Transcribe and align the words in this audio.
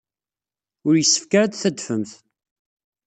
Ur 0.87 0.93
yessefk 0.97 1.31
ara 1.41 1.45
ad 1.47 1.51
d-tadfemt. 1.53 2.11